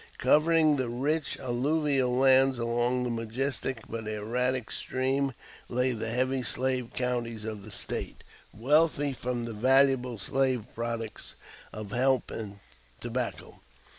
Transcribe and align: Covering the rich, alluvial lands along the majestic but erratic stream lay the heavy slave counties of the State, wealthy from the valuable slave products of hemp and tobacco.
Covering 0.17 0.77
the 0.77 0.89
rich, 0.89 1.37
alluvial 1.39 2.11
lands 2.15 2.57
along 2.57 3.03
the 3.03 3.11
majestic 3.11 3.81
but 3.87 4.07
erratic 4.07 4.71
stream 4.71 5.31
lay 5.69 5.91
the 5.91 6.09
heavy 6.09 6.41
slave 6.41 6.89
counties 6.91 7.45
of 7.45 7.61
the 7.63 7.69
State, 7.69 8.23
wealthy 8.51 9.13
from 9.13 9.43
the 9.45 9.53
valuable 9.53 10.17
slave 10.17 10.65
products 10.73 11.35
of 11.71 11.91
hemp 11.91 12.31
and 12.31 12.57
tobacco. 12.99 13.59